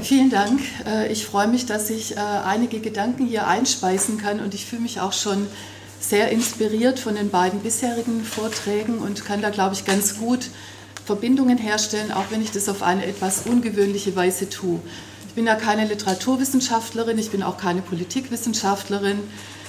Vielen 0.00 0.30
Dank. 0.30 0.60
Äh, 0.86 1.12
ich 1.12 1.26
freue 1.26 1.48
mich, 1.48 1.66
dass 1.66 1.90
ich 1.90 2.16
äh, 2.16 2.20
einige 2.20 2.80
Gedanken 2.80 3.26
hier 3.26 3.46
einspeisen 3.46 4.18
kann 4.18 4.40
und 4.40 4.54
ich 4.54 4.66
fühle 4.66 4.82
mich 4.82 5.00
auch 5.00 5.12
schon 5.12 5.46
sehr 6.00 6.30
inspiriert 6.30 6.98
von 6.98 7.14
den 7.14 7.30
beiden 7.30 7.60
bisherigen 7.60 8.24
Vorträgen 8.24 8.98
und 8.98 9.24
kann 9.24 9.42
da, 9.42 9.50
glaube 9.50 9.74
ich, 9.74 9.84
ganz 9.84 10.18
gut 10.18 10.50
Verbindungen 11.04 11.58
herstellen, 11.58 12.12
auch 12.12 12.24
wenn 12.30 12.42
ich 12.42 12.50
das 12.50 12.68
auf 12.68 12.82
eine 12.82 13.06
etwas 13.06 13.46
ungewöhnliche 13.46 14.16
Weise 14.16 14.48
tue. 14.48 14.80
Ich 15.28 15.34
bin 15.34 15.46
ja 15.46 15.54
keine 15.54 15.86
Literaturwissenschaftlerin, 15.86 17.18
ich 17.18 17.30
bin 17.30 17.42
auch 17.42 17.56
keine 17.56 17.82
Politikwissenschaftlerin. 17.82 19.18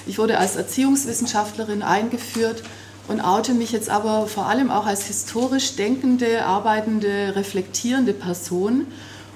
Ich 0.06 0.18
wurde 0.18 0.38
als 0.38 0.56
Erziehungswissenschaftlerin 0.56 1.82
eingeführt 1.82 2.62
und 3.08 3.20
oute 3.20 3.54
mich 3.54 3.72
jetzt 3.72 3.88
aber 3.88 4.26
vor 4.26 4.46
allem 4.46 4.70
auch 4.70 4.86
als 4.86 5.06
historisch 5.06 5.76
denkende, 5.76 6.44
arbeitende, 6.44 7.34
reflektierende 7.36 8.12
Person. 8.12 8.86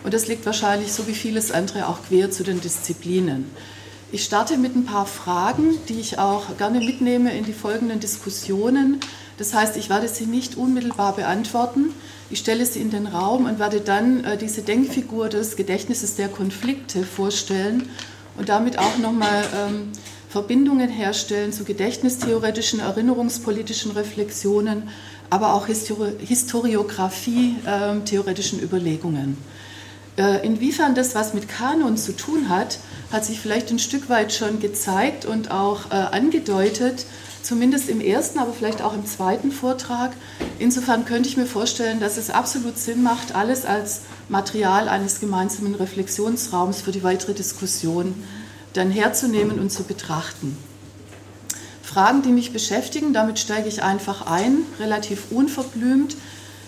Und 0.05 0.15
das 0.15 0.27
liegt 0.27 0.46
wahrscheinlich 0.46 0.93
so 0.93 1.07
wie 1.07 1.15
vieles 1.15 1.51
andere 1.51 1.89
auch 1.89 1.98
quer 2.09 2.30
zu 2.30 2.45
den 2.45 2.61
Disziplinen. 2.61 3.47
Ich 4.11 4.24
starte 4.24 4.57
mit 4.57 4.74
ein 4.74 4.87
paar 4.87 5.05
Fragen, 5.05 5.74
die 5.88 6.01
ich 6.01 6.19
auch 6.19 6.57
gerne 6.57 6.80
mitnehme 6.80 7.37
in 7.37 7.45
die 7.45 7.52
folgenden 7.52 8.01
Diskussionen. 8.01 9.01
Das 9.37 9.52
heißt, 9.52 9.77
ich 9.77 9.91
werde 9.91 10.09
sie 10.09 10.24
nicht 10.24 10.57
unmittelbar 10.57 11.15
beantworten. 11.15 11.93
Ich 12.30 12.38
stelle 12.38 12.65
sie 12.65 12.80
in 12.80 12.91
den 12.91 13.07
Raum 13.07 13.45
und 13.45 13.59
werde 13.59 13.80
dann 13.80 14.24
äh, 14.24 14.38
diese 14.38 14.62
Denkfigur 14.62 15.29
des 15.29 15.57
Gedächtnisses 15.57 16.16
der 16.16 16.29
Konflikte 16.29 17.05
vorstellen 17.05 17.91
und 18.38 18.49
damit 18.49 18.79
auch 18.79 18.96
nochmal 18.99 19.45
ähm, 19.55 19.93
Verbindungen 20.29 20.88
herstellen 20.88 21.52
zu 21.52 21.65
gedächtnistheoretischen, 21.65 22.80
erinnerungspolitischen 22.80 23.93
Reflexionen, 23.93 24.88
aber 25.30 25.52
auch 25.52 25.66
Histori 25.66 26.12
Historiografie 26.19 27.57
äh, 27.66 28.01
theoretischen 28.05 28.62
Überlegungen. 28.62 29.37
Äh, 30.19 30.45
inwiefern 30.45 30.97
das 30.97 31.15
was 31.15 31.33
mit 31.33 31.49
Kanon 31.49 31.97
zu 31.97 32.15
tun 32.15 32.49
hat, 32.49 32.81
hat 33.13 33.25
sich 33.25 33.39
vielleicht 33.39 33.71
ein 33.71 33.79
Stück 33.79 34.09
weit 34.09 34.33
schon 34.33 34.59
gezeigt 34.59 35.25
und 35.25 35.52
auch 35.52 35.93
äh, 35.93 35.95
angedeutet, 35.95 37.07
zumindest 37.41 37.88
im 37.88 38.01
ersten, 38.01 38.41
aber 38.41 38.52
vielleicht 38.52 38.83
auch 38.83 38.95
im 38.95 39.07
zweiten 39.07 39.52
Vortrag. 39.52 40.10
Insofern 40.59 41.05
könnte 41.05 41.29
ich 41.29 41.37
mir 41.37 41.47
vorstellen, 41.47 42.01
dass 42.01 42.16
es 42.16 42.30
absolut 42.30 42.79
Sinn 42.79 43.05
macht, 43.05 43.37
alles 43.37 43.65
als 43.65 44.01
Material 44.29 44.88
eines 44.88 45.21
gemeinsamen 45.21 45.77
Reflexionsraums 45.77 46.80
für 46.82 46.91
die 46.91 47.05
weitere 47.05 47.32
Diskussion 47.32 48.21
dann 48.73 48.91
herzunehmen 48.91 49.60
und 49.60 49.71
zu 49.71 49.85
betrachten. 49.85 50.59
Fragen, 51.80 52.23
die 52.23 52.32
mich 52.32 52.53
beschäftigen, 52.53 53.13
damit 53.13 53.38
steige 53.38 53.69
ich 53.69 53.85
einfach 53.85 54.27
ein, 54.27 54.59
relativ 54.80 55.30
unverblümt 55.30 56.16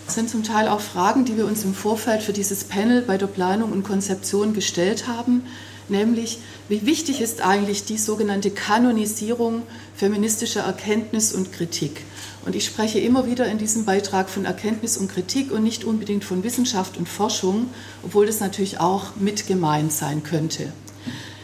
sind 0.07 0.29
zum 0.29 0.43
Teil 0.43 0.67
auch 0.67 0.81
Fragen, 0.81 1.25
die 1.25 1.37
wir 1.37 1.45
uns 1.45 1.63
im 1.63 1.73
Vorfeld 1.73 2.21
für 2.21 2.33
dieses 2.33 2.63
Panel 2.63 3.01
bei 3.01 3.17
der 3.17 3.27
Planung 3.27 3.71
und 3.71 3.83
Konzeption 3.83 4.53
gestellt 4.53 5.07
haben, 5.07 5.43
nämlich 5.89 6.39
wie 6.69 6.85
wichtig 6.85 7.21
ist 7.21 7.41
eigentlich 7.41 7.85
die 7.85 7.97
sogenannte 7.97 8.51
Kanonisierung 8.51 9.63
feministischer 9.95 10.61
Erkenntnis 10.61 11.33
und 11.33 11.51
Kritik. 11.53 12.03
Und 12.45 12.55
ich 12.55 12.65
spreche 12.65 12.99
immer 12.99 13.27
wieder 13.27 13.45
in 13.45 13.57
diesem 13.57 13.85
Beitrag 13.85 14.29
von 14.29 14.45
Erkenntnis 14.45 14.97
und 14.97 15.11
Kritik 15.11 15.51
und 15.51 15.63
nicht 15.63 15.83
unbedingt 15.83 16.23
von 16.23 16.43
Wissenschaft 16.43 16.97
und 16.97 17.07
Forschung, 17.07 17.67
obwohl 18.03 18.25
das 18.25 18.39
natürlich 18.39 18.79
auch 18.79 19.15
mit 19.17 19.47
gemeint 19.47 19.91
sein 19.91 20.23
könnte. 20.23 20.71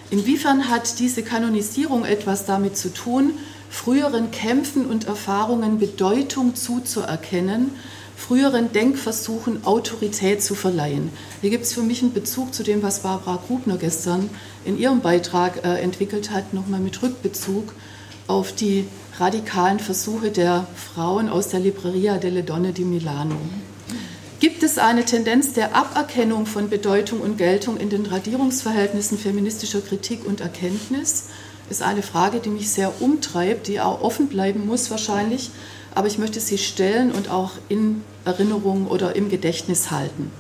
Inwiefern 0.09 0.69
hat 0.69 0.99
diese 0.99 1.21
Kanonisierung 1.21 2.05
etwas 2.05 2.45
damit 2.45 2.77
zu 2.77 2.93
tun, 2.93 3.33
früheren 3.69 4.31
Kämpfen 4.31 4.85
und 4.85 5.05
Erfahrungen 5.05 5.79
Bedeutung 5.79 6.55
zuzuerkennen 6.55 7.71
früheren 8.17 8.73
Denkversuchen 8.73 9.63
Autorität 9.63 10.41
zu 10.41 10.55
verleihen. 10.55 11.11
Hier 11.41 11.51
gibt 11.51 11.63
es 11.63 11.73
für 11.73 11.83
mich 11.83 12.01
einen 12.01 12.13
Bezug 12.13 12.53
zu 12.53 12.63
dem, 12.63 12.81
was 12.81 13.03
Barbara 13.03 13.39
Grubner 13.47 13.77
gestern 13.77 14.29
in 14.65 14.77
ihrem 14.77 15.01
Beitrag 15.01 15.63
äh, 15.63 15.79
entwickelt 15.79 16.31
hat, 16.31 16.53
nochmal 16.53 16.79
mit 16.79 17.01
Rückbezug 17.01 17.73
auf 18.27 18.51
die 18.51 18.87
radikalen 19.19 19.79
Versuche 19.79 20.31
der 20.31 20.67
Frauen 20.75 21.29
aus 21.29 21.49
der 21.49 21.59
Libreria 21.59 22.17
delle 22.17 22.43
Donne 22.43 22.73
di 22.73 22.83
Milano. 22.83 23.37
Gibt 24.39 24.61
es 24.61 24.77
eine 24.77 25.05
Tendenz 25.05 25.53
der 25.53 25.75
Aberkennung 25.75 26.45
von 26.45 26.69
Bedeutung 26.69 27.21
und 27.21 27.37
Geltung 27.37 27.77
in 27.77 27.89
den 27.89 28.05
Radierungsverhältnissen 28.05 29.17
feministischer 29.17 29.81
Kritik 29.81 30.25
und 30.25 30.41
Erkenntnis? 30.41 31.29
Ist 31.69 31.81
eine 31.81 32.01
Frage, 32.01 32.39
die 32.39 32.49
mich 32.49 32.69
sehr 32.69 33.01
umtreibt, 33.01 33.67
die 33.67 33.79
auch 33.79 34.01
offen 34.01 34.27
bleiben 34.27 34.65
muss 34.65 34.89
wahrscheinlich, 34.89 35.51
aber 35.93 36.07
ich 36.07 36.17
möchte 36.17 36.39
sie 36.39 36.57
stellen 36.57 37.11
und 37.11 37.29
auch 37.29 37.51
in 37.69 38.03
Erinnerung 38.23 38.87
oder 38.87 39.15
im 39.15 39.29
Gedächtnis 39.29 39.91
halten. 39.91 40.31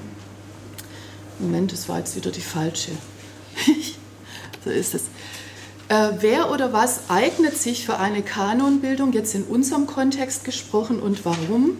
Moment, 1.39 1.71
das 1.71 1.89
war 1.89 1.99
jetzt 1.99 2.15
wieder 2.15 2.31
die 2.31 2.41
falsche. 2.41 2.91
so 4.63 4.69
ist 4.69 4.95
es. 4.95 5.03
Äh, 5.89 6.17
wer 6.19 6.51
oder 6.51 6.73
was 6.73 7.09
eignet 7.09 7.57
sich 7.57 7.85
für 7.85 7.97
eine 7.97 8.21
Kanonbildung, 8.21 9.13
jetzt 9.13 9.35
in 9.35 9.43
unserem 9.43 9.87
Kontext 9.87 10.43
gesprochen 10.43 10.99
und 10.99 11.25
warum? 11.25 11.77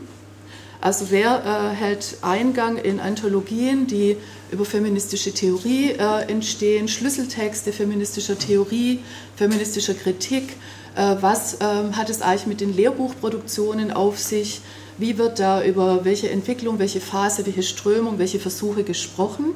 Also 0.80 1.08
wer 1.10 1.44
äh, 1.44 1.76
hält 1.76 2.18
Eingang 2.22 2.78
in 2.78 3.00
Anthologien, 3.00 3.88
die 3.88 4.18
über 4.52 4.64
feministische 4.64 5.34
Theorie 5.34 5.92
äh, 5.92 6.30
entstehen, 6.30 6.88
Schlüsseltexte 6.88 7.74
feministischer 7.74 8.38
Theorie, 8.38 9.00
feministischer 9.36 9.96
Kritik, 9.96 10.56
äh, 10.96 11.16
was 11.20 11.58
ähm, 11.62 11.98
hat 11.98 12.10
es 12.10 12.22
eigentlich 12.22 12.48
mit 12.48 12.62
den 12.62 12.76
Lehrbuchproduktionen 12.76 13.92
auf 13.92 14.20
sich? 14.20 14.62
Wie 15.00 15.18
wird 15.18 15.40
da 15.40 15.64
über 15.64 16.06
welche 16.06 16.30
Entwicklung, 16.30 16.80
welche 16.80 17.02
Phase, 17.02 17.46
welche 17.46 17.64
Strömung, 17.64 18.18
welche 18.20 18.40
Versuche 18.40 18.84
gesprochen? 18.84 19.54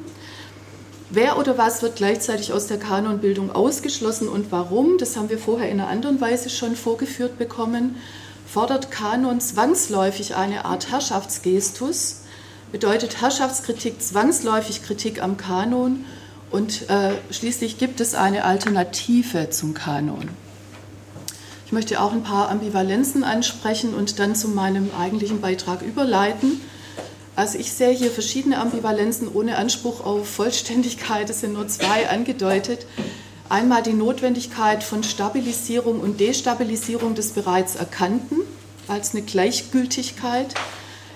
Wer 1.10 1.38
oder 1.38 1.58
was 1.58 1.82
wird 1.82 1.96
gleichzeitig 1.96 2.52
aus 2.52 2.68
der 2.68 2.78
Kanonbildung 2.78 3.50
ausgeschlossen 3.50 4.28
und 4.28 4.50
warum? 4.50 4.98
Das 4.98 5.16
haben 5.16 5.28
wir 5.30 5.38
vorher 5.38 5.68
in 5.68 5.80
einer 5.80 5.90
anderen 5.90 6.20
Weise 6.20 6.48
schon 6.48 6.74
vorgeführt 6.74 7.38
bekommen. 7.38 7.96
Fordert 8.52 8.90
Kanon 8.90 9.40
zwangsläufig 9.40 10.34
eine 10.34 10.66
Art 10.66 10.90
Herrschaftsgestus? 10.90 12.16
Bedeutet 12.70 13.22
Herrschaftskritik 13.22 14.02
zwangsläufig 14.02 14.82
Kritik 14.82 15.22
am 15.22 15.38
Kanon? 15.38 16.04
Und 16.50 16.90
äh, 16.90 17.12
schließlich 17.30 17.78
gibt 17.78 17.98
es 18.02 18.14
eine 18.14 18.44
Alternative 18.44 19.48
zum 19.48 19.72
Kanon. 19.72 20.28
Ich 21.64 21.72
möchte 21.72 21.98
auch 21.98 22.12
ein 22.12 22.24
paar 22.24 22.50
Ambivalenzen 22.50 23.24
ansprechen 23.24 23.94
und 23.94 24.18
dann 24.18 24.36
zu 24.36 24.48
meinem 24.48 24.90
eigentlichen 25.00 25.40
Beitrag 25.40 25.80
überleiten. 25.80 26.60
Also 27.34 27.56
ich 27.56 27.72
sehe 27.72 27.92
hier 27.94 28.10
verschiedene 28.10 28.58
Ambivalenzen 28.58 29.28
ohne 29.32 29.56
Anspruch 29.56 30.04
auf 30.04 30.28
Vollständigkeit. 30.28 31.30
Es 31.30 31.40
sind 31.40 31.54
nur 31.54 31.68
zwei 31.68 32.10
angedeutet. 32.10 32.84
Einmal 33.52 33.82
die 33.82 33.92
Notwendigkeit 33.92 34.82
von 34.82 35.02
Stabilisierung 35.02 36.00
und 36.00 36.20
Destabilisierung 36.20 37.14
des 37.14 37.32
bereits 37.32 37.76
Erkannten 37.76 38.38
als 38.88 39.12
eine 39.14 39.20
Gleichgültigkeit. 39.20 40.54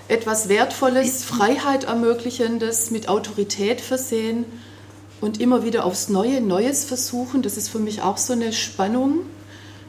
Etwas 0.07 0.47
Wertvolles, 0.47 1.23
Freiheit 1.23 1.85
ermöglichendes, 1.85 2.91
mit 2.91 3.09
Autorität 3.09 3.81
versehen 3.81 4.45
und 5.19 5.41
immer 5.41 5.65
wieder 5.65 5.83
aufs 5.83 6.09
Neue 6.09 6.39
Neues 6.39 6.85
versuchen. 6.85 7.41
Das 7.41 7.57
ist 7.57 7.69
für 7.69 7.79
mich 7.79 8.03
auch 8.03 8.17
so 8.17 8.33
eine 8.33 8.53
Spannung 8.53 9.21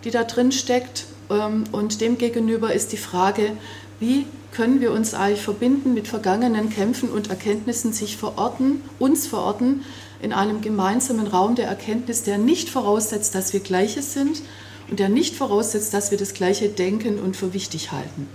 die 0.04 0.10
da 0.10 0.24
drin 0.24 0.52
steckt. 0.52 1.04
Ähm, 1.30 1.64
und 1.72 2.00
demgegenüber 2.00 2.72
ist 2.72 2.92
die 2.92 2.96
Frage, 2.96 3.52
wie 4.00 4.26
können 4.52 4.80
wir 4.80 4.92
uns 4.92 5.12
eigentlich 5.12 5.42
verbinden 5.42 5.92
mit 5.92 6.08
vergangenen 6.08 6.70
Kämpfen 6.70 7.10
und 7.10 7.28
Erkenntnissen, 7.28 7.92
sich 7.92 8.16
verorten, 8.16 8.80
uns 8.98 9.26
verorten 9.26 9.84
in 10.20 10.32
einem 10.32 10.60
gemeinsamen 10.60 11.26
Raum 11.26 11.54
der 11.54 11.68
Erkenntnis, 11.68 12.22
der 12.22 12.38
nicht 12.38 12.68
voraussetzt, 12.68 13.34
dass 13.34 13.52
wir 13.52 13.60
Gleiche 13.60 14.02
sind 14.02 14.42
und 14.90 14.98
der 14.98 15.08
nicht 15.08 15.36
voraussetzt, 15.36 15.94
dass 15.94 16.10
wir 16.10 16.18
das 16.18 16.34
Gleiche 16.34 16.68
denken 16.68 17.18
und 17.18 17.36
für 17.36 17.52
wichtig 17.52 17.92
halten, 17.92 18.28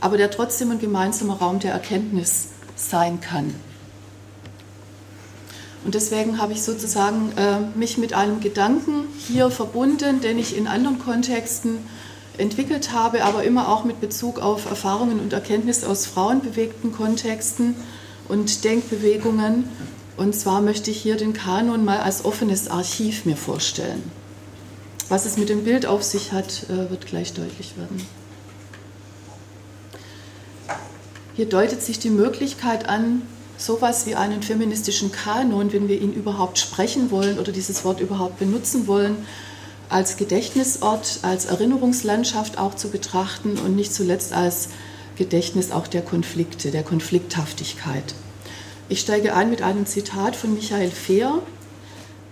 aber 0.00 0.16
der 0.16 0.30
trotzdem 0.30 0.70
ein 0.70 0.78
gemeinsamer 0.78 1.38
Raum 1.38 1.58
der 1.58 1.72
Erkenntnis 1.72 2.48
sein 2.76 3.20
kann. 3.20 3.54
Und 5.84 5.94
deswegen 5.94 6.40
habe 6.40 6.52
ich 6.52 6.62
sozusagen 6.62 7.32
äh, 7.36 7.60
mich 7.78 7.96
mit 7.96 8.12
einem 8.12 8.40
Gedanken 8.40 9.04
hier 9.18 9.50
verbunden, 9.50 10.20
den 10.20 10.36
ich 10.36 10.56
in 10.56 10.66
anderen 10.66 10.98
Kontexten 10.98 11.78
entwickelt 12.38 12.92
habe, 12.92 13.24
aber 13.24 13.44
immer 13.44 13.68
auch 13.68 13.84
mit 13.84 14.00
Bezug 14.00 14.40
auf 14.40 14.68
Erfahrungen 14.68 15.20
und 15.20 15.32
Erkenntnisse 15.32 15.88
aus 15.88 16.06
frauenbewegten 16.06 16.92
Kontexten 16.92 17.76
und 18.28 18.64
Denkbewegungen. 18.64 19.68
Und 20.16 20.34
zwar 20.34 20.62
möchte 20.62 20.90
ich 20.90 21.00
hier 21.00 21.16
den 21.16 21.34
Kanon 21.34 21.84
mal 21.84 21.98
als 21.98 22.24
offenes 22.24 22.68
Archiv 22.68 23.26
mir 23.26 23.36
vorstellen. 23.36 24.02
Was 25.08 25.26
es 25.26 25.36
mit 25.36 25.48
dem 25.48 25.64
Bild 25.64 25.86
auf 25.86 26.02
sich 26.02 26.32
hat, 26.32 26.66
äh, 26.70 26.90
wird 26.90 27.06
gleich 27.06 27.32
deutlich 27.32 27.76
werden. 27.76 28.04
Hier 31.34 31.46
deutet 31.46 31.82
sich 31.82 31.98
die 31.98 32.10
Möglichkeit 32.10 32.88
an, 32.88 33.22
sowas 33.58 34.06
wie 34.06 34.14
einen 34.14 34.42
feministischen 34.42 35.12
Kanon, 35.12 35.72
wenn 35.72 35.86
wir 35.86 36.00
ihn 36.00 36.12
überhaupt 36.12 36.58
sprechen 36.58 37.10
wollen 37.10 37.38
oder 37.38 37.52
dieses 37.52 37.84
Wort 37.84 38.00
überhaupt 38.00 38.38
benutzen 38.38 38.86
wollen, 38.86 39.18
als 39.88 40.16
Gedächtnisort, 40.16 41.20
als 41.22 41.44
Erinnerungslandschaft 41.44 42.58
auch 42.58 42.74
zu 42.74 42.88
betrachten 42.88 43.58
und 43.58 43.76
nicht 43.76 43.94
zuletzt 43.94 44.32
als 44.32 44.68
Gedächtnis 45.16 45.70
auch 45.70 45.86
der 45.86 46.02
Konflikte, 46.02 46.70
der 46.70 46.82
Konflikthaftigkeit. 46.82 48.14
Ich 48.88 49.00
steige 49.00 49.34
ein 49.34 49.50
mit 49.50 49.62
einem 49.62 49.84
Zitat 49.84 50.36
von 50.36 50.54
Michael 50.54 50.92
Fehr. 50.92 51.42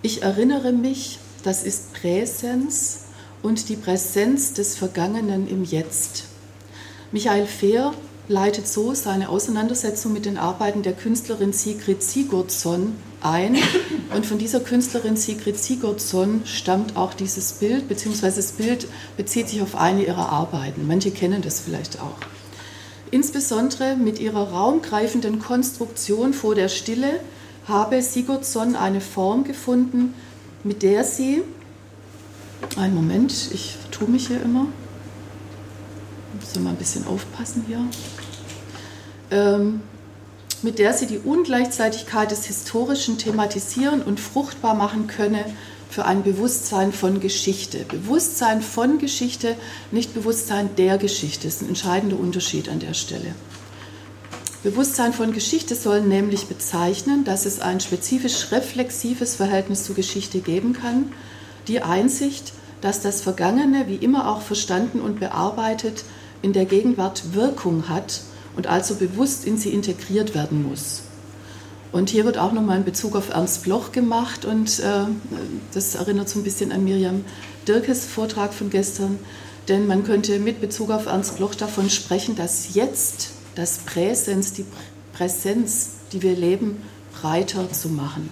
Ich 0.03 0.23
erinnere 0.23 0.71
mich, 0.71 1.19
das 1.43 1.65
ist 1.65 1.93
Präsenz 1.95 3.07
und 3.43 3.69
die 3.69 3.75
Präsenz 3.75 4.53
des 4.53 4.77
Vergangenen 4.77 5.49
im 5.49 5.65
Jetzt. 5.65 6.27
Michael 7.11 7.47
Fehr 7.47 7.93
leitet 8.29 8.69
so 8.69 8.95
seine 8.95 9.31
Auseinandersetzung 9.31 10.13
mit 10.13 10.27
den 10.27 10.39
Arbeiten 10.39 10.83
der 10.83 10.93
Künstlerin 10.93 11.53
Sigrid 11.53 12.05
Sigurdsson 12.05 12.95
ein. 13.21 13.57
Und 14.15 14.25
von 14.25 14.39
dieser 14.39 14.61
Künstlerin 14.61 15.17
Sigrid 15.17 15.59
Sigurdsson 15.59 16.43
stammt 16.45 16.97
auch 16.97 17.15
dieses 17.15 17.55
Bild, 17.55 17.89
beziehungsweise 17.89 18.37
das 18.37 18.53
Bild 18.53 18.87
bezieht 19.17 19.49
sich 19.49 19.61
auf 19.61 19.75
eine 19.75 20.05
ihrer 20.05 20.29
Arbeiten. 20.29 20.87
Manche 20.87 21.11
kennen 21.11 21.43
das 21.43 21.59
vielleicht 21.59 22.01
auch. 22.01 22.34
Insbesondere 23.15 23.95
mit 23.95 24.19
ihrer 24.19 24.51
raumgreifenden 24.51 25.39
Konstruktion 25.39 26.35
vor 26.35 26.57
der 26.57 26.69
Stille 26.69 27.21
habe 27.69 28.03
Sigurdsson 28.03 28.75
eine 28.75 29.01
Form 29.01 29.45
gefunden, 29.45 30.15
mit 30.65 30.83
der 30.83 31.05
sie, 31.05 31.43
einen 32.77 32.97
Moment, 32.97 33.53
ich 33.53 33.77
tue 33.93 34.09
mich 34.09 34.27
hier 34.27 34.43
immer, 34.43 34.67
müssen 36.41 36.55
wir 36.55 36.63
mal 36.63 36.71
ein 36.71 36.77
bisschen 36.77 37.07
aufpassen 37.07 37.65
hier, 37.69 37.87
ähm, 39.31 39.83
mit 40.63 40.81
der 40.81 40.93
sie 40.93 41.07
die 41.07 41.19
Ungleichzeitigkeit 41.19 42.33
des 42.33 42.47
Historischen 42.47 43.17
thematisieren 43.17 44.03
und 44.03 44.19
fruchtbar 44.19 44.75
machen 44.75 45.07
könne 45.07 45.45
für 45.95 46.07
ein 46.07 46.25
Bewusstsein 46.25 46.93
von 46.93 47.21
Geschichte. 47.21 47.85
Bewusstsein 47.89 48.63
von 48.63 48.99
Geschichte, 48.99 49.55
nicht 49.93 50.13
Bewusstsein 50.13 50.75
der 50.75 50.99
Geschichte, 50.99 51.47
ist 51.47 51.63
ein 51.63 51.69
entscheidender 51.69 52.19
Unterschied 52.19 52.69
an 52.69 52.81
der 52.81 52.95
Stelle. 52.95 53.33
Bewusstsein 54.65 55.13
von 55.13 55.33
Geschichte 55.33 55.77
soll 55.77 56.01
nämlich 56.01 56.47
bezeichnen, 56.47 57.23
dass 57.23 57.47
es 57.47 57.61
ein 57.61 57.79
spezifisch 57.79 58.51
reflexives 58.51 59.37
Verhältnis 59.37 59.85
zur 59.85 59.95
Geschichte 59.95 60.41
geben 60.41 60.73
kann, 60.73 61.13
die 61.69 61.81
Einsicht, 61.81 62.55
dass 62.81 63.01
das 63.01 63.21
Vergangene, 63.21 63.87
wie 63.87 63.95
immer 63.95 64.29
auch 64.29 64.43
verstanden 64.43 65.01
und 65.01 65.21
bearbeitet, 65.21 66.03
in 66.43 66.53
der 66.53 66.65
Gegenwart 66.65 67.35
Wirkung 67.35 67.89
hat 67.89 68.23
und 68.57 68.67
also 68.67 68.97
bewusst 68.97 69.45
in 69.45 69.59
sie 69.59 69.71
integriert 69.71 70.35
werden 70.35 70.69
muss. 70.69 71.03
Und 71.95 72.11
hier 72.11 72.25
wird 72.25 72.39
auch 72.39 72.51
nochmal 72.51 72.79
ein 72.79 72.85
Bezug 72.85 73.15
auf 73.15 73.29
Ernst 73.29 73.63
Bloch 73.63 73.93
gemacht 73.93 74.45
und 74.45 74.81
äh, 74.81 75.05
das 75.73 75.95
erinnert 75.95 76.29
so 76.29 76.41
ein 76.41 76.43
bisschen 76.43 76.73
an 76.73 76.83
Miriam 76.83 77.25
Dirkes 77.69 78.05
Vortrag 78.05 78.53
von 78.53 78.69
gestern, 78.69 79.17
denn 79.69 79.87
man 79.87 80.03
könnte 80.03 80.41
mit 80.41 80.61
Bezug 80.61 80.91
auf 80.91 81.07
Ernst 81.07 81.37
Bloch 81.37 81.55
davon 81.55 81.91
sprechen, 81.91 82.35
dass 82.35 82.75
jetzt 82.75 83.31
das 83.55 83.79
Präsens, 83.79 84.55
die 84.55 84.65
Präsenz, 85.13 85.91
die 86.11 86.23
wir 86.23 86.35
leben, 86.35 86.83
breiter 87.23 87.71
zu 87.71 87.89
machen. 87.91 88.29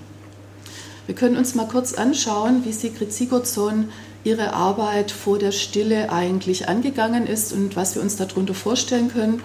Wir 1.07 1.15
können 1.15 1.37
uns 1.37 1.55
mal 1.55 1.69
kurz 1.69 1.93
anschauen, 1.93 2.65
wie 2.65 2.73
Sigrid 2.73 3.13
Sigurdsson 3.13 3.91
ihre 4.25 4.55
Arbeit 4.55 5.13
vor 5.13 5.39
der 5.39 5.53
Stille 5.53 6.11
eigentlich 6.11 6.69
angegangen 6.69 7.29
ist 7.29 7.53
und 7.53 7.77
was 7.77 7.95
wir 7.95 8.03
uns 8.03 8.17
darunter 8.17 8.55
vorstellen 8.55 9.07
können. 9.07 9.41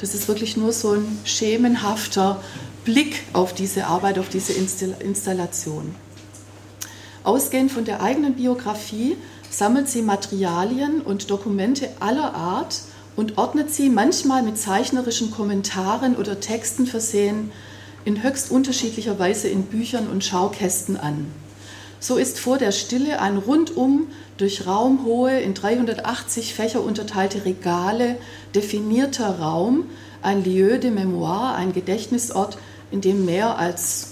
Das 0.00 0.14
ist 0.14 0.26
wirklich 0.26 0.56
nur 0.56 0.72
so 0.72 0.92
ein 0.92 1.18
schemenhafter 1.24 2.40
Blick 2.90 3.22
auf 3.34 3.54
diese 3.54 3.86
Arbeit, 3.86 4.18
auf 4.18 4.28
diese 4.28 4.52
Installation. 4.52 5.94
Ausgehend 7.22 7.70
von 7.70 7.84
der 7.84 8.02
eigenen 8.02 8.34
Biografie 8.34 9.16
sammelt 9.48 9.88
sie 9.88 10.02
Materialien 10.02 11.00
und 11.00 11.30
Dokumente 11.30 11.88
aller 12.00 12.34
Art 12.34 12.80
und 13.14 13.38
ordnet 13.38 13.72
sie 13.72 13.90
manchmal 13.90 14.42
mit 14.42 14.58
zeichnerischen 14.58 15.30
Kommentaren 15.30 16.16
oder 16.16 16.40
Texten 16.40 16.84
versehen 16.84 17.52
in 18.04 18.24
höchst 18.24 18.50
unterschiedlicher 18.50 19.20
Weise 19.20 19.46
in 19.46 19.66
Büchern 19.66 20.08
und 20.08 20.24
Schaukästen 20.24 20.96
an. 20.96 21.30
So 22.00 22.16
ist 22.16 22.40
vor 22.40 22.58
der 22.58 22.72
Stille 22.72 23.20
ein 23.20 23.36
rundum 23.36 24.08
durch 24.36 24.66
raumhohe, 24.66 25.38
in 25.38 25.54
380 25.54 26.54
Fächer 26.54 26.82
unterteilte 26.82 27.44
Regale 27.44 28.16
definierter 28.52 29.38
Raum, 29.38 29.84
ein 30.22 30.42
Lieu 30.42 30.78
de 30.78 30.90
Mémoire, 30.90 31.54
ein 31.54 31.72
Gedächtnisort, 31.72 32.58
in 32.90 33.00
dem 33.00 33.24
mehr 33.24 33.58
als 33.58 34.08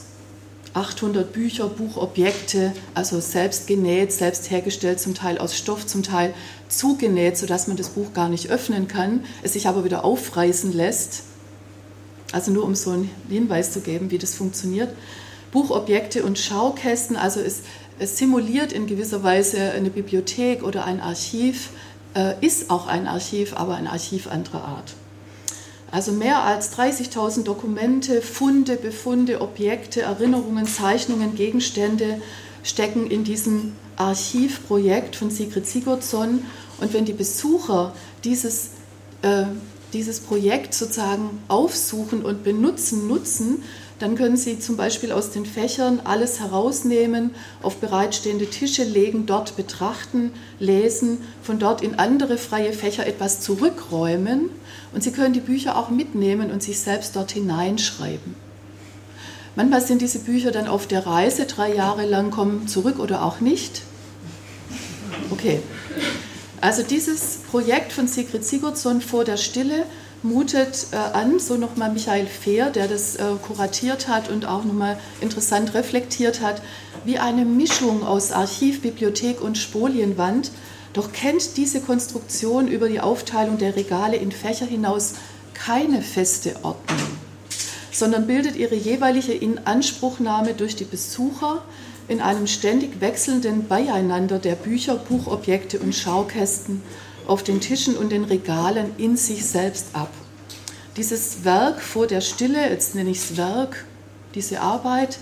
800 0.75 1.33
Bücher, 1.33 1.69
Buchobjekte, 1.69 2.73
also 2.95 3.21
selbst 3.21 3.67
genäht, 3.67 4.13
selbst 4.13 4.51
hergestellt, 4.51 5.01
zum 5.01 5.15
Teil 5.15 5.39
aus 5.39 5.57
Stoff, 5.57 5.87
zum 5.87 6.03
Teil 6.03 6.35
zugenäht, 6.69 7.37
sodass 7.37 7.67
man 7.67 7.77
das 7.77 7.91
Buch 7.91 8.13
gar 8.13 8.29
nicht 8.29 8.51
öffnen 8.51 8.87
kann, 8.87 9.25
es 9.43 9.55
sich 9.55 9.67
aber 9.67 9.85
wieder 9.85 10.05
aufreißen 10.05 10.73
lässt. 10.73 11.25
Also 12.33 12.51
nur 12.51 12.65
um 12.65 12.75
so 12.75 12.91
einen 12.91 13.11
Hinweis 13.29 13.73
zu 13.73 13.81
geben, 13.81 14.11
wie 14.11 14.19
das 14.19 14.35
funktioniert. 14.35 14.95
Buchobjekte 15.51 16.23
und 16.25 16.39
Schaukästen, 16.39 17.17
also 17.17 17.41
es, 17.41 17.63
es 17.99 18.19
simuliert 18.19 18.73
in 18.73 18.87
gewisser 18.87 19.23
Weise 19.23 19.73
eine 19.73 19.91
Bibliothek 19.91 20.63
oder 20.63 20.85
ein 20.85 21.01
Archiv, 21.01 21.71
äh, 22.15 22.35
ist 22.45 22.71
auch 22.71 22.87
ein 22.87 23.07
Archiv, 23.07 23.55
aber 23.57 23.77
ein 23.77 23.87
Archiv 23.87 24.27
anderer 24.27 24.65
Art. 24.65 24.95
Also 25.91 26.13
mehr 26.13 26.43
als 26.43 26.77
30.000 26.77 27.45
Dokumente, 27.45 28.21
Funde, 28.21 28.77
Befunde, 28.77 29.41
Objekte, 29.41 30.03
Erinnerungen, 30.03 30.67
Zeichnungen, 30.67 31.35
Gegenstände 31.35 32.21
stecken 32.63 33.11
in 33.11 33.25
diesem 33.25 33.73
Archivprojekt 33.97 35.17
von 35.17 35.31
Sigrid 35.31 35.67
Sigurdsson. 35.67 36.45
Und 36.81 36.93
wenn 36.93 37.07
die 37.07 37.15
Besucher 37.15 37.95
dieses, 38.23 38.71
äh, 39.23 39.45
dieses 39.95 40.21
Projekt 40.21 40.75
sozusagen 40.75 41.43
aufsuchen 41.49 42.23
und 42.23 42.45
benutzen, 42.45 43.09
nutzen, 43.09 43.63
dann 43.99 44.15
können 44.15 44.37
Sie 44.37 44.61
zum 44.61 44.77
Beispiel 44.77 45.11
aus 45.11 45.31
den 45.31 45.45
Fächern 45.45 46.01
alles 46.05 46.39
herausnehmen, 46.41 47.35
auf 47.63 47.77
bereitstehende 47.77 48.47
Tische 48.47 48.85
legen, 48.85 49.27
dort 49.27 49.57
betrachten, 49.57 50.33
lesen, 50.61 51.19
von 51.43 51.59
dort 51.59 51.83
in 51.83 51.97
andere 51.97 52.39
freie 52.39 52.73
Fächer 52.73 53.07
etwas 53.07 53.41
zurückräumen 53.41 54.51
und 54.93 55.03
Sie 55.03 55.11
können 55.11 55.35
die 55.35 55.41
Bücher 55.41 55.77
auch 55.77 55.91
mitnehmen 55.91 56.51
und 56.51 56.63
sich 56.63 56.79
selbst 56.79 57.17
dort 57.17 57.33
hineinschreiben. 57.33 58.37
Manchmal 59.57 59.81
sind 59.81 60.03
diese 60.03 60.21
Bücher 60.21 60.53
dann 60.53 60.69
auf 60.69 60.87
der 60.87 61.05
Reise 61.05 61.47
drei 61.47 61.75
Jahre 61.75 62.07
lang, 62.07 62.31
kommen 62.31 62.69
zurück 62.69 63.01
oder 63.01 63.25
auch 63.25 63.41
nicht. 63.41 63.83
Okay. 65.31 65.61
Also 66.61 66.83
dieses 66.83 67.39
Projekt 67.51 67.93
von 67.93 68.07
Sigrid 68.07 68.45
Sigurdsson 68.45 69.01
vor 69.01 69.25
der 69.25 69.37
Stille 69.37 69.85
mutet 70.23 70.89
äh, 70.93 70.97
an, 70.97 71.39
so 71.39 71.57
nochmal 71.57 71.93
Michael 71.93 72.27
Fehr, 72.27 72.71
der 72.71 72.89
das 72.89 73.17
äh, 73.17 73.25
kuratiert 73.47 74.09
hat 74.09 74.29
und 74.31 74.47
auch 74.47 74.65
nochmal 74.65 74.99
interessant 75.21 75.75
reflektiert 75.75 76.41
hat, 76.41 76.63
wie 77.05 77.19
eine 77.19 77.45
Mischung 77.45 78.05
aus 78.05 78.33
Archiv, 78.33 78.83
Bibliothek 78.83 79.41
und 79.41 79.57
Spolienwand. 79.57 80.51
Doch 80.93 81.13
kennt 81.13 81.57
diese 81.57 81.81
Konstruktion 81.81 82.67
über 82.67 82.89
die 82.89 83.01
Aufteilung 83.01 83.59
der 83.59 83.77
Regale 83.77 84.17
in 84.17 84.33
Fächer 84.33 84.67
hinaus 84.67 85.15
keine 85.55 86.03
feste 86.03 86.57
Ordnung, 86.63 86.99
sondern 87.93 88.27
bildet 88.27 88.57
ihre 88.57 88.75
jeweilige 88.75 89.33
Inanspruchnahme 89.33 90.55
durch 90.55 90.77
die 90.77 90.85
Besucher 90.85 91.63
in 92.09 92.21
einem 92.21 92.47
ständig 92.47 93.01
wechselnden 93.01 93.69
Beieinander 93.69 94.39
der 94.39 94.55
Bücher, 94.55 94.97
Buchobjekte 94.97 95.79
und 95.79 95.95
Schaukästen 95.95 96.83
auf 97.29 97.43
den 97.43 97.61
Tischen 97.61 97.97
und 97.97 98.11
den 98.11 98.25
Regalen 98.25 98.91
in 98.99 99.17
sich 99.17 99.47
selbst 99.47 99.87
ab. 99.93 100.11
Dieses 100.97 101.45
Werk 101.45 101.81
vor 101.81 102.07
der 102.07 102.21
Stille, 102.21 102.69
jetzt 102.71 102.95
nenne 102.95 103.11
ich 103.11 103.19
es 103.19 103.37
Werk, 103.37 103.85
diese 104.35 104.61
Arbeit, 104.61 105.19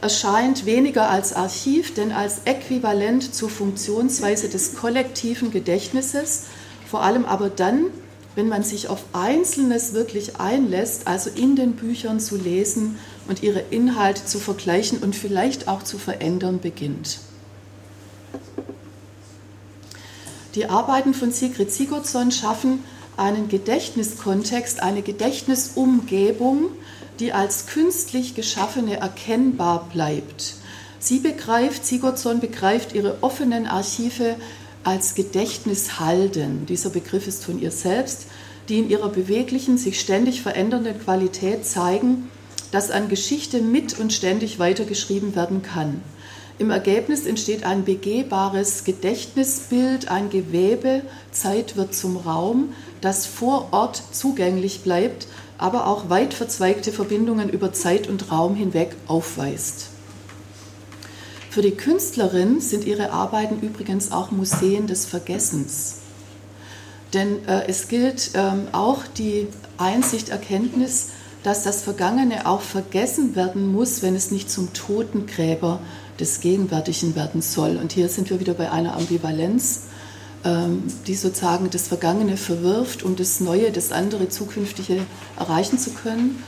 erscheint 0.00 0.66
weniger 0.66 1.08
als 1.08 1.32
Archiv, 1.32 1.94
denn 1.94 2.12
als 2.12 2.42
äquivalent 2.44 3.34
zur 3.34 3.48
Funktionsweise 3.48 4.50
des 4.50 4.74
kollektiven 4.74 5.50
Gedächtnisses, 5.50 6.44
vor 6.86 7.02
allem 7.02 7.24
aber 7.24 7.48
dann, 7.48 7.86
wenn 8.34 8.48
man 8.48 8.62
sich 8.62 8.88
auf 8.88 9.04
Einzelnes 9.12 9.94
wirklich 9.94 10.38
einlässt, 10.40 11.06
also 11.06 11.30
in 11.30 11.56
den 11.56 11.72
Büchern 11.72 12.20
zu 12.20 12.36
lesen 12.36 12.98
und 13.28 13.42
ihre 13.42 13.60
Inhalte 13.70 14.26
zu 14.26 14.40
vergleichen 14.40 14.98
und 14.98 15.16
vielleicht 15.16 15.68
auch 15.68 15.82
zu 15.82 15.98
verändern 15.98 16.60
beginnt. 16.60 17.20
Die 20.54 20.66
Arbeiten 20.66 21.14
von 21.14 21.32
Sigrid 21.32 21.72
Sigurdsson 21.72 22.30
schaffen 22.30 22.84
einen 23.16 23.48
Gedächtniskontext, 23.48 24.82
eine 24.82 25.02
Gedächtnisumgebung, 25.02 26.66
die 27.18 27.32
als 27.32 27.66
künstlich 27.66 28.34
geschaffene 28.34 28.98
erkennbar 28.98 29.88
bleibt. 29.92 30.54
Sie 31.00 31.18
begreift, 31.18 31.84
Sigurdsson 31.84 32.40
begreift 32.40 32.94
ihre 32.94 33.18
offenen 33.22 33.66
Archive 33.66 34.36
als 34.84 35.14
Gedächtnishalden. 35.14 36.66
Dieser 36.66 36.90
Begriff 36.90 37.26
ist 37.26 37.44
von 37.44 37.60
ihr 37.60 37.70
selbst, 37.70 38.26
die 38.68 38.78
in 38.78 38.88
ihrer 38.88 39.08
beweglichen, 39.08 39.76
sich 39.76 40.00
ständig 40.00 40.42
verändernden 40.42 40.98
Qualität 40.98 41.66
zeigen, 41.66 42.30
dass 42.70 42.90
an 42.90 43.08
Geschichte 43.08 43.60
mit 43.60 43.98
und 43.98 44.12
ständig 44.12 44.58
weitergeschrieben 44.58 45.34
werden 45.34 45.62
kann. 45.62 46.00
Im 46.58 46.70
Ergebnis 46.70 47.26
entsteht 47.26 47.64
ein 47.64 47.84
begehbares 47.84 48.84
Gedächtnisbild, 48.84 50.08
ein 50.08 50.30
Gewebe, 50.30 51.02
Zeit 51.32 51.76
wird 51.76 51.94
zum 51.94 52.16
Raum, 52.16 52.72
das 53.00 53.26
vor 53.26 53.68
Ort 53.72 54.00
zugänglich 54.12 54.82
bleibt, 54.82 55.26
aber 55.58 55.86
auch 55.88 56.10
weit 56.10 56.32
verzweigte 56.32 56.92
Verbindungen 56.92 57.48
über 57.48 57.72
Zeit 57.72 58.08
und 58.08 58.30
Raum 58.30 58.54
hinweg 58.54 58.94
aufweist. 59.08 59.88
Für 61.50 61.62
die 61.62 61.72
Künstlerin 61.72 62.60
sind 62.60 62.84
ihre 62.84 63.10
Arbeiten 63.10 63.60
übrigens 63.60 64.12
auch 64.12 64.30
Museen 64.30 64.86
des 64.86 65.06
Vergessens. 65.06 65.98
Denn 67.12 67.46
äh, 67.46 67.66
es 67.68 67.88
gilt 67.88 68.30
ähm, 68.34 68.66
auch 68.72 69.02
die 69.16 69.46
Einsicht, 69.76 70.30
Erkenntnis, 70.30 71.10
dass 71.44 71.62
das 71.62 71.82
Vergangene 71.82 72.46
auch 72.46 72.60
vergessen 72.60 73.36
werden 73.36 73.72
muss, 73.72 74.02
wenn 74.02 74.16
es 74.16 74.30
nicht 74.30 74.50
zum 74.50 74.72
Totengräber 74.72 75.78
des 76.20 76.40
Gegenwärtigen 76.40 77.14
werden 77.16 77.42
soll. 77.42 77.76
Und 77.76 77.92
hier 77.92 78.08
sind 78.08 78.30
wir 78.30 78.40
wieder 78.40 78.54
bei 78.54 78.70
einer 78.70 78.96
Ambivalenz, 78.96 79.82
ähm, 80.44 80.84
die 81.06 81.14
sozusagen 81.14 81.70
das 81.70 81.88
Vergangene 81.88 82.36
verwirft, 82.36 83.02
um 83.02 83.16
das 83.16 83.40
Neue, 83.40 83.70
das 83.72 83.92
andere, 83.92 84.28
Zukünftige 84.28 84.98
erreichen 85.38 85.78
zu 85.78 85.90
können. 85.90 86.42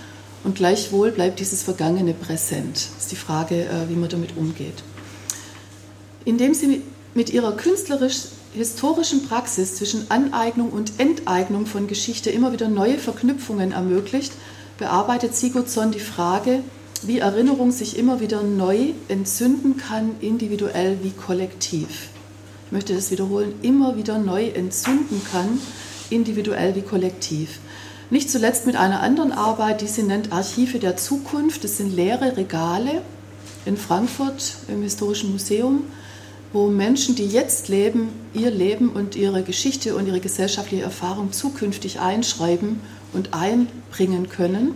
Und 0.44 0.56
gleichwohl 0.56 1.10
bleibt 1.10 1.40
dieses 1.40 1.62
Vergangene 1.62 2.14
präsent. 2.14 2.76
Das 2.76 3.04
ist 3.04 3.12
die 3.12 3.16
Frage, 3.16 3.64
äh, 3.64 3.88
wie 3.88 3.96
man 3.96 4.08
damit 4.08 4.36
umgeht 4.36 4.82
indem 6.26 6.52
sie 6.52 6.82
mit 7.14 7.30
ihrer 7.30 7.52
künstlerisch-historischen 7.52 9.26
Praxis 9.26 9.76
zwischen 9.76 10.10
Aneignung 10.10 10.70
und 10.70 10.98
Enteignung 10.98 11.64
von 11.64 11.86
Geschichte 11.86 12.28
immer 12.28 12.52
wieder 12.52 12.68
neue 12.68 12.98
Verknüpfungen 12.98 13.72
ermöglicht, 13.72 14.32
bearbeitet 14.76 15.34
Sigurdsson 15.34 15.92
die 15.92 16.00
Frage, 16.00 16.60
wie 17.04 17.18
Erinnerung 17.18 17.70
sich 17.72 17.98
immer 17.98 18.20
wieder 18.20 18.42
neu 18.42 18.92
entzünden 19.08 19.76
kann, 19.76 20.16
individuell 20.20 20.98
wie 21.02 21.10
kollektiv. 21.10 22.08
Ich 22.66 22.72
möchte 22.72 22.94
das 22.94 23.10
wiederholen, 23.10 23.54
immer 23.62 23.96
wieder 23.96 24.18
neu 24.18 24.48
entzünden 24.48 25.22
kann, 25.30 25.60
individuell 26.10 26.74
wie 26.74 26.82
kollektiv. 26.82 27.60
Nicht 28.10 28.30
zuletzt 28.30 28.66
mit 28.66 28.76
einer 28.76 29.00
anderen 29.00 29.32
Arbeit, 29.32 29.80
die 29.80 29.86
sie 29.86 30.02
nennt 30.02 30.32
Archive 30.32 30.78
der 30.78 30.96
Zukunft. 30.96 31.64
Das 31.64 31.76
sind 31.76 31.94
leere 31.94 32.36
Regale 32.36 33.02
in 33.64 33.76
Frankfurt 33.76 34.56
im 34.68 34.82
Historischen 34.82 35.32
Museum, 35.32 35.84
wo 36.52 36.68
Menschen, 36.68 37.16
die 37.16 37.26
jetzt 37.26 37.68
leben, 37.68 38.08
ihr 38.32 38.50
Leben 38.50 38.90
und 38.90 39.16
ihre 39.16 39.42
Geschichte 39.42 39.96
und 39.96 40.06
ihre 40.06 40.20
gesellschaftliche 40.20 40.84
Erfahrung 40.84 41.32
zukünftig 41.32 42.00
einschreiben 42.00 42.80
und 43.12 43.34
einbringen 43.34 44.28
können. 44.28 44.74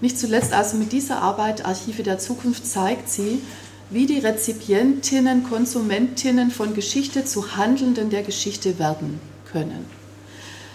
Nicht 0.00 0.18
zuletzt 0.18 0.52
also 0.52 0.76
mit 0.76 0.92
dieser 0.92 1.22
Arbeit 1.22 1.64
Archive 1.64 2.02
der 2.02 2.18
Zukunft 2.18 2.66
zeigt 2.66 3.08
sie, 3.08 3.42
wie 3.90 4.06
die 4.06 4.18
Rezipientinnen, 4.18 5.44
Konsumentinnen 5.44 6.50
von 6.50 6.74
Geschichte 6.74 7.24
zu 7.24 7.56
Handelnden 7.56 8.10
der 8.10 8.22
Geschichte 8.22 8.78
werden 8.78 9.20
können. 9.50 9.86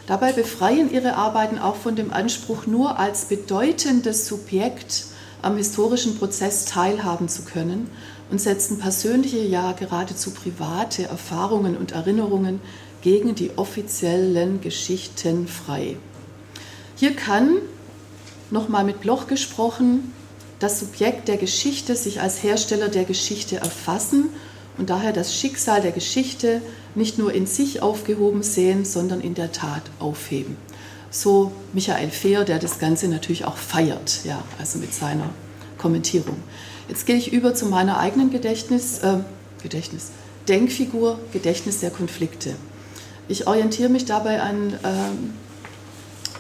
Dabei 0.07 0.33
befreien 0.33 0.91
ihre 0.91 1.15
Arbeiten 1.15 1.59
auch 1.59 1.75
von 1.75 1.95
dem 1.95 2.11
Anspruch, 2.11 2.65
nur 2.65 2.99
als 2.99 3.25
bedeutendes 3.25 4.27
Subjekt 4.27 5.05
am 5.41 5.57
historischen 5.57 6.17
Prozess 6.17 6.65
teilhaben 6.65 7.29
zu 7.29 7.43
können 7.43 7.89
und 8.29 8.41
setzen 8.41 8.79
persönliche, 8.79 9.39
ja 9.39 9.73
geradezu 9.73 10.31
private 10.31 11.03
Erfahrungen 11.03 11.77
und 11.77 11.91
Erinnerungen 11.91 12.59
gegen 13.01 13.35
die 13.35 13.51
offiziellen 13.57 14.59
Geschichten 14.59 15.47
frei. 15.47 15.97
Hier 16.95 17.15
kann, 17.15 17.57
nochmal 18.53 18.85
mit 18.85 19.01
Bloch 19.01 19.27
gesprochen, 19.27 20.13
das 20.59 20.79
Subjekt 20.79 21.27
der 21.27 21.37
Geschichte 21.37 21.95
sich 21.95 22.21
als 22.21 22.41
Hersteller 22.41 22.87
der 22.87 23.03
Geschichte 23.03 23.57
erfassen 23.57 24.29
und 24.77 24.89
daher 24.89 25.11
das 25.11 25.35
Schicksal 25.35 25.81
der 25.81 25.91
Geschichte 25.91 26.61
nicht 26.95 27.17
nur 27.17 27.33
in 27.33 27.47
sich 27.47 27.81
aufgehoben 27.81 28.43
sehen, 28.43 28.85
sondern 28.85 29.19
in 29.19 29.33
der 29.33 29.51
Tat 29.51 29.81
aufheben. 29.99 30.55
So 31.09 31.51
Michael 31.73 32.09
Fehr, 32.11 32.43
der 32.43 32.59
das 32.59 32.79
Ganze 32.79 33.07
natürlich 33.07 33.45
auch 33.45 33.57
feiert, 33.57 34.21
ja, 34.23 34.41
also 34.59 34.79
mit 34.79 34.93
seiner 34.93 35.29
Kommentierung. 35.77 36.37
Jetzt 36.87 37.05
gehe 37.05 37.17
ich 37.17 37.33
über 37.33 37.53
zu 37.53 37.65
meiner 37.65 37.99
eigenen 37.99 38.29
Gedächtnis, 38.31 38.99
äh, 38.99 39.17
Gedächtnis, 39.61 40.11
Denkfigur, 40.47 41.19
Gedächtnis 41.33 41.79
der 41.79 41.89
Konflikte. 41.89 42.55
Ich 43.27 43.47
orientiere 43.47 43.89
mich 43.89 44.05
dabei 44.05 44.41
an 44.41 44.73
äh, 44.73 44.87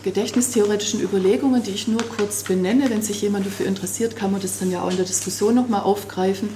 gedächtnistheoretischen 0.03 1.01
Überlegungen, 1.01 1.63
die 1.63 1.71
ich 1.71 1.87
nur 1.87 2.01
kurz 2.03 2.43
benenne. 2.43 2.89
Wenn 2.89 3.01
sich 3.01 3.21
jemand 3.21 3.45
dafür 3.45 3.65
interessiert, 3.65 4.15
kann 4.15 4.31
man 4.31 4.41
das 4.41 4.59
dann 4.59 4.69
ja 4.69 4.83
auch 4.83 4.91
in 4.91 4.97
der 4.97 5.05
Diskussion 5.05 5.55
nochmal 5.55 5.81
aufgreifen. 5.81 6.49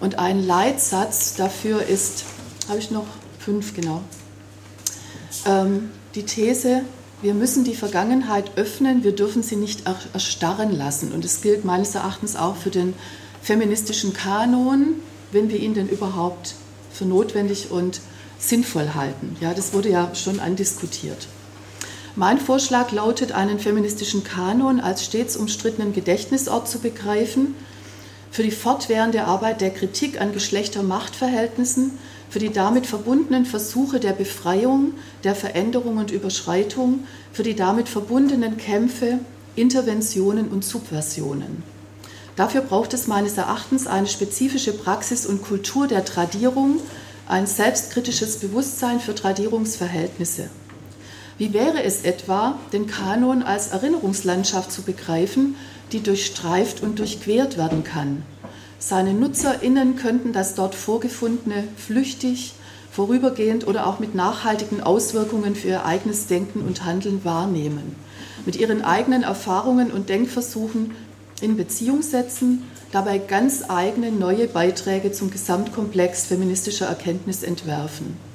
Und 0.00 0.18
ein 0.18 0.46
Leitsatz 0.46 1.34
dafür 1.34 1.82
ist, 1.82 2.24
habe 2.68 2.78
ich 2.78 2.90
noch 2.90 3.06
fünf 3.38 3.74
genau, 3.74 4.02
ähm, 5.46 5.90
die 6.14 6.24
These, 6.24 6.82
wir 7.22 7.34
müssen 7.34 7.64
die 7.64 7.74
Vergangenheit 7.74 8.52
öffnen, 8.56 9.04
wir 9.04 9.12
dürfen 9.12 9.42
sie 9.42 9.56
nicht 9.56 9.82
erstarren 10.14 10.76
lassen. 10.76 11.12
Und 11.12 11.24
es 11.24 11.42
gilt 11.42 11.64
meines 11.64 11.94
Erachtens 11.94 12.36
auch 12.36 12.56
für 12.56 12.70
den 12.70 12.94
feministischen 13.42 14.12
Kanon, 14.14 14.94
wenn 15.32 15.50
wir 15.50 15.58
ihn 15.58 15.74
denn 15.74 15.88
überhaupt 15.88 16.54
für 16.92 17.04
notwendig 17.04 17.70
und 17.70 18.00
sinnvoll 18.38 18.94
halten. 18.94 19.36
Ja, 19.40 19.54
das 19.54 19.72
wurde 19.72 19.90
ja 19.90 20.14
schon 20.14 20.40
andiskutiert. 20.40 21.28
Mein 22.16 22.38
Vorschlag 22.38 22.90
lautet, 22.90 23.32
einen 23.32 23.60
feministischen 23.60 24.24
Kanon 24.24 24.80
als 24.80 25.04
stets 25.04 25.36
umstrittenen 25.36 25.92
Gedächtnisort 25.92 26.68
zu 26.68 26.80
begreifen, 26.80 27.54
für 28.32 28.42
die 28.42 28.50
fortwährende 28.50 29.24
Arbeit 29.24 29.60
der 29.60 29.70
Kritik 29.70 30.20
an 30.20 30.32
Geschlechtermachtverhältnissen, 30.32 31.98
für 32.28 32.38
die 32.38 32.52
damit 32.52 32.86
verbundenen 32.86 33.44
Versuche 33.44 34.00
der 34.00 34.12
Befreiung, 34.12 34.92
der 35.24 35.34
Veränderung 35.34 35.98
und 35.98 36.10
Überschreitung, 36.10 37.04
für 37.32 37.42
die 37.42 37.54
damit 37.54 37.88
verbundenen 37.88 38.56
Kämpfe, 38.56 39.18
Interventionen 39.56 40.48
und 40.48 40.64
Subversionen. 40.64 41.62
Dafür 42.36 42.60
braucht 42.62 42.94
es 42.94 43.06
meines 43.06 43.36
Erachtens 43.36 43.86
eine 43.86 44.06
spezifische 44.06 44.72
Praxis 44.72 45.26
und 45.26 45.42
Kultur 45.42 45.88
der 45.88 46.04
Tradierung, 46.04 46.80
ein 47.28 47.46
selbstkritisches 47.46 48.38
Bewusstsein 48.38 49.00
für 49.00 49.14
Tradierungsverhältnisse. 49.14 50.50
Wie 51.40 51.54
wäre 51.54 51.82
es 51.82 52.02
etwa, 52.02 52.58
den 52.70 52.86
Kanon 52.86 53.42
als 53.42 53.68
Erinnerungslandschaft 53.68 54.70
zu 54.70 54.82
begreifen, 54.82 55.56
die 55.90 56.02
durchstreift 56.02 56.82
und 56.82 56.98
durchquert 56.98 57.56
werden 57.56 57.82
kann? 57.82 58.24
Seine 58.78 59.14
NutzerInnen 59.14 59.96
könnten 59.96 60.34
das 60.34 60.54
dort 60.54 60.74
Vorgefundene 60.74 61.64
flüchtig, 61.78 62.52
vorübergehend 62.92 63.66
oder 63.66 63.86
auch 63.86 64.00
mit 64.00 64.14
nachhaltigen 64.14 64.82
Auswirkungen 64.82 65.56
für 65.56 65.68
ihr 65.68 65.86
eigenes 65.86 66.26
Denken 66.26 66.60
und 66.60 66.84
Handeln 66.84 67.24
wahrnehmen. 67.24 67.96
Mit 68.44 68.56
ihren 68.56 68.84
eigenen 68.84 69.22
Erfahrungen 69.22 69.90
und 69.90 70.10
Denkversuchen 70.10 70.94
in 71.40 71.56
Beziehung 71.56 72.02
setzen, 72.02 72.64
dabei 72.92 73.16
ganz 73.16 73.62
eigene 73.70 74.12
neue 74.12 74.46
Beiträge 74.46 75.10
zum 75.10 75.30
Gesamtkomplex 75.30 76.26
feministischer 76.26 76.84
Erkenntnis 76.84 77.42
entwerfen. 77.42 78.29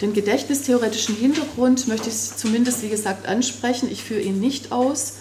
Den 0.00 0.12
gedächtnistheoretischen 0.12 1.16
Hintergrund 1.16 1.88
möchte 1.88 2.08
ich 2.08 2.36
zumindest, 2.36 2.82
wie 2.82 2.88
gesagt, 2.88 3.26
ansprechen. 3.26 3.90
Ich 3.90 4.04
führe 4.04 4.20
ihn 4.20 4.38
nicht 4.38 4.70
aus. 4.70 5.14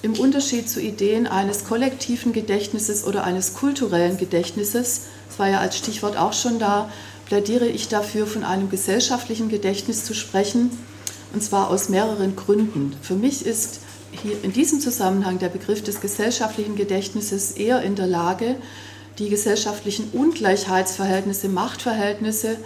Im 0.00 0.14
Unterschied 0.14 0.68
zu 0.68 0.80
Ideen 0.80 1.26
eines 1.26 1.64
kollektiven 1.64 2.32
Gedächtnisses 2.32 3.04
oder 3.04 3.24
eines 3.24 3.54
kulturellen 3.54 4.16
Gedächtnisses, 4.16 5.02
das 5.28 5.38
war 5.38 5.48
ja 5.48 5.60
als 5.60 5.76
Stichwort 5.76 6.16
auch 6.16 6.32
schon 6.32 6.58
da, 6.58 6.90
plädiere 7.26 7.68
ich 7.68 7.88
dafür, 7.88 8.26
von 8.26 8.42
einem 8.42 8.68
gesellschaftlichen 8.68 9.48
Gedächtnis 9.48 10.04
zu 10.04 10.14
sprechen, 10.14 10.70
und 11.32 11.42
zwar 11.42 11.70
aus 11.70 11.88
mehreren 11.88 12.34
Gründen. 12.34 12.96
Für 13.00 13.14
mich 13.14 13.46
ist 13.46 13.80
hier 14.10 14.42
in 14.42 14.52
diesem 14.52 14.80
Zusammenhang 14.80 15.38
der 15.38 15.48
Begriff 15.50 15.82
des 15.82 16.00
gesellschaftlichen 16.00 16.74
Gedächtnisses 16.74 17.52
eher 17.52 17.82
in 17.82 17.94
der 17.94 18.06
Lage, 18.06 18.56
die 19.18 19.28
gesellschaftlichen 19.28 20.10
Ungleichheitsverhältnisse, 20.12 21.48
Machtverhältnisse 21.48 22.56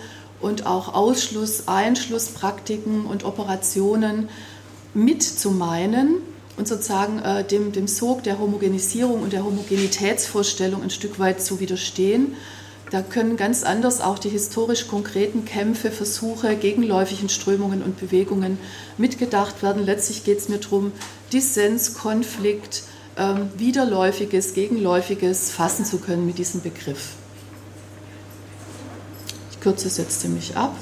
und 0.40 0.66
auch 0.66 0.94
Ausschluss, 0.94 1.68
Einschlusspraktiken 1.68 3.06
und 3.06 3.24
Operationen 3.24 4.28
mit 4.94 5.22
zu 5.22 5.50
meinen 5.50 6.16
und 6.56 6.66
sozusagen 6.66 7.18
äh, 7.20 7.44
dem, 7.44 7.72
dem 7.72 7.86
Sog 7.86 8.22
der 8.22 8.38
Homogenisierung 8.38 9.22
und 9.22 9.32
der 9.32 9.44
Homogenitätsvorstellung 9.44 10.82
ein 10.82 10.90
Stück 10.90 11.18
weit 11.18 11.42
zu 11.42 11.60
widerstehen 11.60 12.34
da 12.90 13.02
können 13.02 13.36
ganz 13.36 13.64
anders 13.64 14.00
auch 14.00 14.18
die 14.18 14.28
historisch 14.28 14.86
konkreten 14.86 15.44
Kämpfe, 15.44 15.90
Versuche, 15.90 16.54
gegenläufigen 16.54 17.28
Strömungen 17.28 17.82
und 17.82 17.98
Bewegungen 17.98 18.58
mitgedacht 18.96 19.62
werden. 19.62 19.84
Letztlich 19.84 20.24
geht 20.24 20.38
es 20.38 20.48
mir 20.48 20.58
darum, 20.58 20.92
Dissens, 21.32 21.94
Konflikt, 21.94 22.84
ähm, 23.16 23.50
Widerläufiges, 23.56 24.54
Gegenläufiges 24.54 25.50
fassen 25.50 25.84
zu 25.84 25.98
können 25.98 26.26
mit 26.26 26.38
diesem 26.38 26.60
Begriff. 26.60 27.14
Kürze 29.66 29.88
es 29.88 29.96
jetzt 29.96 30.20
ziemlich 30.20 30.56
ab. 30.56 30.76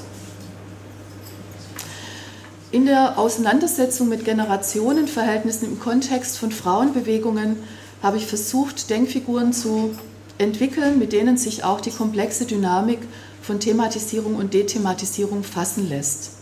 In 2.71 2.85
der 2.85 3.17
Auseinandersetzung 3.17 4.07
mit 4.09 4.25
Generationenverhältnissen 4.25 5.67
im 5.67 5.79
Kontext 5.79 6.37
von 6.37 6.51
Frauenbewegungen 6.51 7.57
habe 8.03 8.17
ich 8.17 8.27
versucht, 8.27 8.91
Denkfiguren 8.91 9.53
zu 9.53 9.95
entwickeln, 10.37 10.99
mit 10.99 11.13
denen 11.13 11.35
sich 11.35 11.63
auch 11.63 11.81
die 11.81 11.89
komplexe 11.89 12.45
Dynamik 12.45 12.99
von 13.41 13.59
Thematisierung 13.59 14.35
und 14.35 14.53
Dethematisierung 14.53 15.43
fassen 15.43 15.89
lässt. 15.89 16.33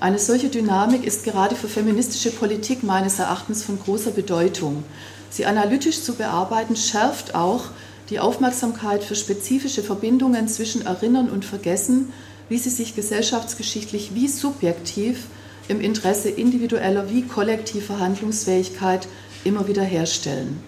Eine 0.00 0.18
solche 0.18 0.48
Dynamik 0.48 1.04
ist 1.04 1.24
gerade 1.24 1.54
für 1.54 1.68
feministische 1.68 2.30
Politik 2.30 2.82
meines 2.82 3.18
Erachtens 3.18 3.62
von 3.62 3.78
großer 3.78 4.12
Bedeutung. 4.12 4.84
Sie 5.28 5.44
analytisch 5.44 6.00
zu 6.02 6.14
bearbeiten, 6.14 6.76
schärft 6.76 7.34
auch 7.34 7.64
die 8.10 8.18
Aufmerksamkeit 8.18 9.04
für 9.04 9.14
spezifische 9.14 9.82
Verbindungen 9.82 10.48
zwischen 10.48 10.84
Erinnern 10.84 11.30
und 11.30 11.44
Vergessen, 11.44 12.12
wie 12.48 12.58
sie 12.58 12.70
sich 12.70 12.96
gesellschaftsgeschichtlich 12.96 14.14
wie 14.14 14.28
subjektiv 14.28 15.26
im 15.68 15.80
Interesse 15.80 16.28
individueller 16.28 17.08
wie 17.10 17.22
kollektiver 17.22 18.00
Handlungsfähigkeit 18.00 19.06
immer 19.44 19.68
wieder 19.68 19.84
herstellen. 19.84 20.60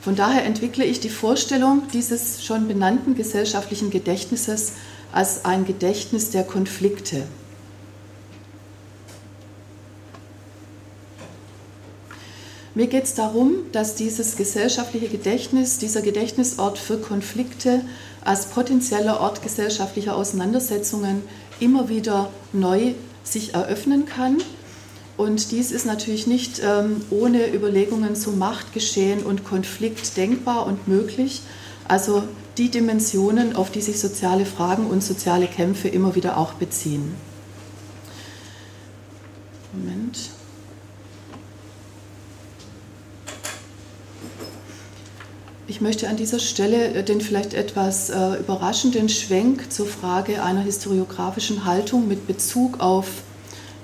Von 0.00 0.16
daher 0.16 0.44
entwickle 0.44 0.84
ich 0.84 1.00
die 1.00 1.10
Vorstellung 1.10 1.82
dieses 1.92 2.42
schon 2.42 2.66
benannten 2.66 3.14
gesellschaftlichen 3.14 3.90
Gedächtnisses 3.90 4.72
als 5.12 5.44
ein 5.44 5.66
Gedächtnis 5.66 6.30
der 6.30 6.44
Konflikte. 6.44 7.24
Mir 12.78 12.86
geht 12.86 13.02
es 13.02 13.14
darum, 13.14 13.54
dass 13.72 13.96
dieses 13.96 14.36
gesellschaftliche 14.36 15.08
Gedächtnis, 15.08 15.78
dieser 15.78 16.00
Gedächtnisort 16.00 16.78
für 16.78 16.96
Konflikte 16.96 17.80
als 18.24 18.46
potenzieller 18.46 19.18
Ort 19.18 19.42
gesellschaftlicher 19.42 20.14
Auseinandersetzungen 20.14 21.24
immer 21.58 21.88
wieder 21.88 22.30
neu 22.52 22.92
sich 23.24 23.52
eröffnen 23.52 24.06
kann. 24.06 24.36
Und 25.16 25.50
dies 25.50 25.72
ist 25.72 25.86
natürlich 25.86 26.28
nicht 26.28 26.62
ähm, 26.64 27.00
ohne 27.10 27.52
Überlegungen 27.52 28.14
zu 28.14 28.30
Machtgeschehen 28.30 29.24
und 29.24 29.42
Konflikt 29.42 30.16
denkbar 30.16 30.64
und 30.64 30.86
möglich. 30.86 31.40
Also 31.88 32.22
die 32.58 32.70
Dimensionen, 32.70 33.56
auf 33.56 33.72
die 33.72 33.80
sich 33.80 33.98
soziale 33.98 34.46
Fragen 34.46 34.86
und 34.86 35.02
soziale 35.02 35.48
Kämpfe 35.48 35.88
immer 35.88 36.14
wieder 36.14 36.36
auch 36.36 36.52
beziehen. 36.52 37.16
Moment. 39.72 40.30
Ich 45.70 45.82
möchte 45.82 46.08
an 46.08 46.16
dieser 46.16 46.38
Stelle 46.38 46.94
äh, 46.94 47.04
den 47.04 47.20
vielleicht 47.20 47.52
etwas 47.52 48.08
äh, 48.08 48.36
überraschenden 48.40 49.10
Schwenk 49.10 49.70
zur 49.70 49.86
Frage 49.86 50.42
einer 50.42 50.62
historiografischen 50.62 51.66
Haltung 51.66 52.08
mit 52.08 52.26
Bezug 52.26 52.80
auf 52.80 53.06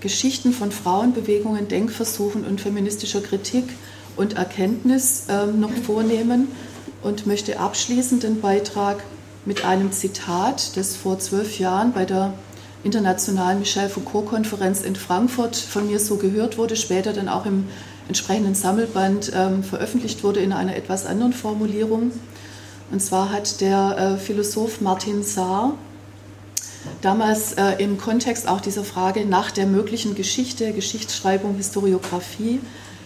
Geschichten 0.01 0.55
von 0.55 0.73
Frauenbewegungen, 0.73 1.69
Denkversuchen 1.69 2.47
und 2.47 2.63
feministischer 2.63 3.21
Kritik 3.21 3.65
und 4.17 4.37
Erkenntnis 4.39 5.25
äh, 5.29 5.45
noch 5.47 5.73
vornehmen 5.73 6.49
und 7.03 7.27
möchte 7.27 7.61
abschließend 7.61 8.23
den 8.23 8.41
Beitrag 8.41 9.05
mit 9.45 9.67
einem 9.67 9.93
Zitat, 9.93 10.79
das 10.79 10.97
vor 10.97 11.19
zwölf 11.19 11.59
Jahren 11.59 11.93
bei 11.93 12.07
der 12.07 12.33
Internationalen 12.83 13.59
Michel 13.59 13.91
Foucault-Konferenz 13.91 14.81
in 14.81 14.97
Frankfurt 14.97 15.57
von 15.57 15.87
mir 15.87 15.99
so 15.99 16.17
gehört 16.17 16.57
wurde, 16.57 16.77
später 16.77 17.13
dann 17.13 17.29
auch 17.29 17.45
im 17.45 17.67
entsprechenden 18.09 18.55
Sammelband 18.55 19.33
ähm, 19.35 19.63
veröffentlicht 19.63 20.25
wurde 20.25 20.41
in 20.41 20.53
einer 20.53 20.77
etwas 20.77 21.07
anderen 21.07 21.33
Formulierung. 21.33 22.13
Und 22.91 23.01
zwar 23.01 23.33
hat 23.33 23.61
der 23.61 23.97
äh, 23.99 24.19
Philosoph 24.19 24.81
Martin 24.81 25.23
Saar 25.23 25.75
damals 27.01 27.55
äh, 27.55 27.83
im 27.83 27.99
Kontext 27.99 28.47
auch 28.47 28.61
dieser 28.61 28.85
Frage 28.85 29.25
nach 29.25 29.51
der 29.51 29.67
möglichen 29.67 30.15
Geschichte, 30.15 30.73
Geschichtsschreibung, 30.73 31.57
Historiographie 31.57 32.61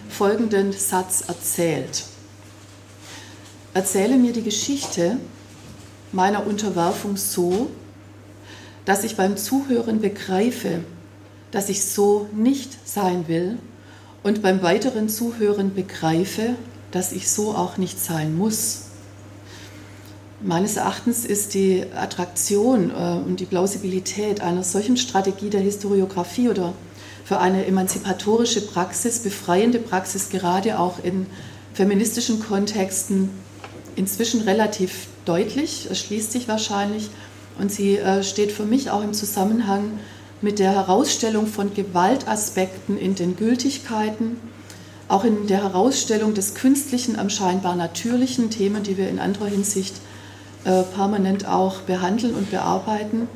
folgenden 0.09 0.73
Satz 0.73 1.25
erzählt. 1.29 2.05
Erzähle 3.75 4.17
mir 4.17 4.33
die 4.33 4.43
Geschichte 4.43 5.19
meiner 6.11 6.47
Unterwerfung 6.47 7.17
so, 7.17 7.71
dass 8.85 9.05
ich 9.05 9.17
beim 9.17 9.37
Zuhören 9.37 10.01
begreife, 10.01 10.81
dass 11.51 11.69
ich 11.69 11.85
so 11.85 12.29
nicht 12.33 12.89
sein 12.89 13.29
will 13.29 13.59
und 14.23 14.43
beim 14.43 14.63
weiteren 14.63 15.09
Zuhören 15.09 15.75
begreife, 15.75 16.57
dass 16.91 17.13
ich 17.13 17.31
so 17.31 17.55
auch 17.55 17.77
nicht 17.77 18.01
sein 18.01 18.37
muss. 18.37 18.83
Meines 20.41 20.77
Erachtens 20.77 21.25
ist 21.25 21.55
die 21.55 21.85
Attraktion 21.95 22.91
äh, 22.91 22.95
und 23.27 23.41
die 23.41 23.45
Plausibilität 23.45 24.41
einer 24.41 24.63
solchen 24.63 24.97
Strategie 24.97 25.51
der 25.51 25.61
Historiografie 25.61 26.49
oder 26.49 26.75
für 27.25 27.41
eine 27.41 27.67
emanzipatorische 27.67 28.63
Praxis, 28.63 29.19
befreiende 29.19 29.79
Praxis, 29.81 30.31
gerade 30.31 30.79
auch 30.79 31.03
in 31.03 31.27
feministischen 31.75 32.41
Kontexten, 32.41 33.31
inzwischen 33.97 34.41
relativ 34.43 35.09
deutlich, 35.25 35.89
erschließt 35.89 36.33
sich 36.33 36.49
wahrscheinlich. 36.49 37.11
Und 37.59 37.73
sie 37.73 37.99
äh, 37.99 38.23
steht 38.23 38.53
für 38.53 38.65
mich 38.65 38.91
auch 38.91 39.03
im 39.03 39.13
Zusammenhang 39.13 39.99
mit 40.41 40.59
der 40.59 40.73
Herausstellung 40.73 41.47
von 41.47 41.75
Gewaltaspekten 41.75 42.97
in 42.99 43.15
den 43.15 43.37
Gültigkeiten, 43.37 44.37
auch 45.09 45.25
in 45.25 45.47
der 45.47 45.63
Herausstellung 45.63 46.35
des 46.35 46.55
Künstlichen 46.55 47.19
am 47.19 47.31
scheinbar 47.31 47.75
Natürlichen, 47.75 48.51
Themen, 48.51 48.83
die 48.83 48.97
wir 48.97 49.09
in 49.09 49.19
anderer 49.19 49.47
Hinsicht 49.47 49.97
äh, 50.65 50.83
permanent 50.83 51.47
auch 51.49 51.81
behandeln 51.81 52.35
und 52.35 52.51
bearbeiten. 52.51 53.29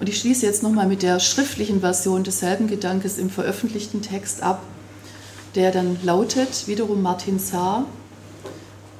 Und 0.00 0.08
ich 0.08 0.18
schließe 0.18 0.44
jetzt 0.44 0.62
nochmal 0.62 0.86
mit 0.86 1.02
der 1.02 1.20
schriftlichen 1.20 1.80
Version 1.80 2.24
desselben 2.24 2.66
Gedankes 2.66 3.18
im 3.18 3.30
veröffentlichten 3.30 4.02
Text 4.02 4.42
ab, 4.42 4.62
der 5.54 5.70
dann 5.70 5.96
lautet, 6.02 6.66
wiederum 6.66 7.00
Martin 7.00 7.38
Saar, 7.38 7.86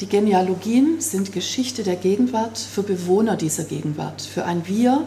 die 0.01 0.07
Genealogien 0.07 1.01
sind 1.01 1.33
Geschichte 1.33 1.83
der 1.85 1.97
Gegenwart 1.97 2.59
für 2.59 2.83
Bewohner 2.83 3.37
dieser 3.37 3.65
Gegenwart, 3.65 4.23
für 4.23 4.45
ein 4.45 4.67
Wir, 4.67 5.07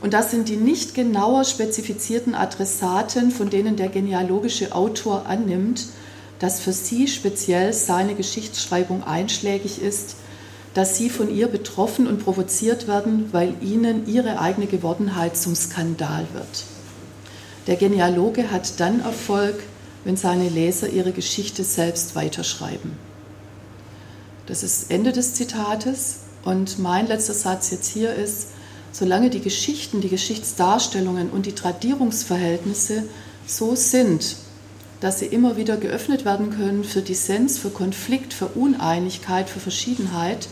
und 0.00 0.12
das 0.12 0.30
sind 0.30 0.48
die 0.48 0.56
nicht 0.56 0.94
genauer 0.94 1.44
spezifizierten 1.44 2.34
Adressaten, 2.34 3.30
von 3.30 3.50
denen 3.50 3.76
der 3.76 3.88
genealogische 3.88 4.74
Autor 4.74 5.26
annimmt, 5.26 5.86
dass 6.38 6.60
für 6.60 6.72
sie 6.72 7.08
speziell 7.08 7.72
seine 7.72 8.14
Geschichtsschreibung 8.14 9.04
einschlägig 9.04 9.80
ist, 9.80 10.16
dass 10.74 10.98
sie 10.98 11.08
von 11.08 11.34
ihr 11.34 11.48
betroffen 11.48 12.06
und 12.06 12.22
provoziert 12.22 12.86
werden, 12.86 13.30
weil 13.32 13.54
ihnen 13.62 14.06
ihre 14.06 14.38
eigene 14.40 14.66
Gewordenheit 14.66 15.36
zum 15.36 15.54
Skandal 15.54 16.26
wird. 16.34 16.64
Der 17.66 17.76
Genealoge 17.76 18.50
hat 18.50 18.78
dann 18.78 19.00
Erfolg, 19.00 19.62
wenn 20.04 20.18
seine 20.18 20.50
Leser 20.50 20.88
ihre 20.90 21.12
Geschichte 21.12 21.64
selbst 21.64 22.14
weiterschreiben. 22.14 22.92
Das 24.44 24.62
ist 24.62 24.90
Ende 24.90 25.12
des 25.12 25.34
Zitates 25.34 26.18
und 26.44 26.78
mein 26.78 27.08
letzter 27.08 27.34
Satz 27.34 27.70
jetzt 27.70 27.88
hier 27.88 28.14
ist, 28.14 28.48
solange 28.98 29.28
die 29.28 29.40
Geschichten, 29.40 30.00
die 30.00 30.08
Geschichtsdarstellungen 30.08 31.28
und 31.28 31.44
die 31.44 31.54
Tradierungsverhältnisse 31.54 33.02
so 33.46 33.74
sind, 33.74 34.36
dass 35.00 35.18
sie 35.18 35.26
immer 35.26 35.58
wieder 35.58 35.76
geöffnet 35.76 36.24
werden 36.24 36.50
können 36.56 36.82
für 36.82 37.02
Dissens, 37.02 37.58
für 37.58 37.68
Konflikt, 37.68 38.32
für 38.32 38.46
Uneinigkeit, 38.46 39.50
für 39.50 39.60
Verschiedenheit, 39.60 40.48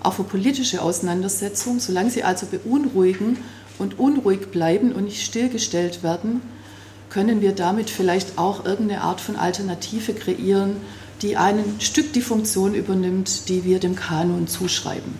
auch 0.00 0.12
für 0.12 0.22
politische 0.22 0.80
Auseinandersetzung, 0.80 1.80
solange 1.80 2.10
sie 2.10 2.22
also 2.22 2.46
beunruhigen 2.46 3.38
und 3.80 3.98
unruhig 3.98 4.52
bleiben 4.52 4.92
und 4.92 5.06
nicht 5.06 5.26
stillgestellt 5.26 6.04
werden, 6.04 6.40
können 7.10 7.40
wir 7.40 7.50
damit 7.50 7.90
vielleicht 7.90 8.38
auch 8.38 8.64
irgendeine 8.64 9.00
Art 9.00 9.20
von 9.20 9.34
Alternative 9.34 10.14
kreieren, 10.14 10.76
die 11.20 11.36
ein 11.36 11.64
Stück 11.80 12.12
die 12.12 12.20
Funktion 12.20 12.76
übernimmt, 12.76 13.48
die 13.48 13.64
wir 13.64 13.80
dem 13.80 13.96
Kanon 13.96 14.46
zuschreiben. 14.46 15.18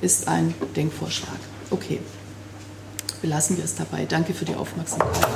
Ist 0.00 0.28
ein 0.28 0.54
Denkvorschlag. 0.76 1.36
Okay, 1.70 2.00
belassen 3.22 3.56
wir 3.56 3.64
es 3.64 3.74
dabei. 3.74 4.04
Danke 4.04 4.34
für 4.34 4.44
die 4.44 4.54
Aufmerksamkeit. 4.54 5.26